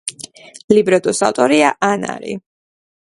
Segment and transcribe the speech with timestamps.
[0.75, 2.37] ლიბრეტოს ავტორია ანარი.